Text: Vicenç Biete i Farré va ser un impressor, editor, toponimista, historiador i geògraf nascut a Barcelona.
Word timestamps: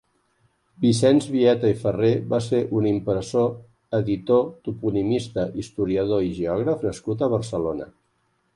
Vicenç 0.85 1.27
Biete 1.33 1.69
i 1.73 1.75
Farré 1.81 2.09
va 2.31 2.39
ser 2.45 2.61
un 2.79 2.87
impressor, 2.93 3.53
editor, 3.99 4.41
toponimista, 4.69 5.47
historiador 5.65 6.27
i 6.31 6.35
geògraf 6.41 6.87
nascut 6.91 7.25
a 7.29 7.33
Barcelona. 7.37 7.91